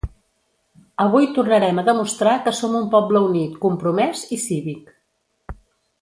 Avui 1.05 1.27
tornarem 1.35 1.81
a 1.81 1.83
demostrar 1.91 2.33
que 2.47 2.55
som 2.61 2.79
un 2.81 2.89
poble 2.95 3.21
unit, 3.29 3.61
compromès 3.67 4.25
i 4.37 4.41
cívic. 4.47 4.91